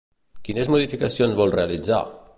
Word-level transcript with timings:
Quines 0.47 0.71
modificacions 0.75 1.39
vol 1.43 1.57
realitzar? 1.61 2.05